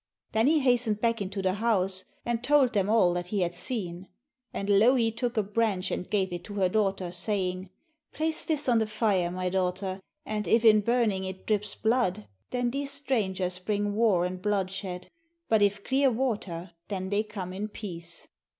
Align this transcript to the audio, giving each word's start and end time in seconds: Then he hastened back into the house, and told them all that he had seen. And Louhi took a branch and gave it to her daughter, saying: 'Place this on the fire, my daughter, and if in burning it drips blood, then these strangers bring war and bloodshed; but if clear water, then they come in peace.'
Then 0.31 0.47
he 0.47 0.61
hastened 0.61 0.99
back 0.99 1.21
into 1.21 1.43
the 1.43 1.53
house, 1.53 2.05
and 2.25 2.43
told 2.43 2.73
them 2.73 2.89
all 2.89 3.13
that 3.13 3.27
he 3.27 3.41
had 3.41 3.53
seen. 3.53 4.07
And 4.51 4.67
Louhi 4.67 5.11
took 5.11 5.37
a 5.37 5.43
branch 5.43 5.91
and 5.91 6.09
gave 6.09 6.33
it 6.33 6.43
to 6.45 6.55
her 6.55 6.67
daughter, 6.69 7.11
saying: 7.11 7.69
'Place 8.11 8.43
this 8.45 8.67
on 8.67 8.79
the 8.79 8.87
fire, 8.87 9.29
my 9.29 9.47
daughter, 9.49 9.99
and 10.25 10.47
if 10.47 10.65
in 10.65 10.81
burning 10.81 11.23
it 11.25 11.45
drips 11.45 11.75
blood, 11.75 12.27
then 12.49 12.71
these 12.71 12.89
strangers 12.89 13.59
bring 13.59 13.93
war 13.93 14.25
and 14.25 14.41
bloodshed; 14.41 15.07
but 15.47 15.61
if 15.61 15.83
clear 15.83 16.09
water, 16.09 16.71
then 16.87 17.09
they 17.09 17.21
come 17.21 17.53
in 17.53 17.67
peace.' 17.67 18.27